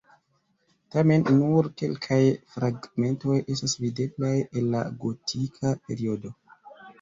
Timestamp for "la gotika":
4.77-5.77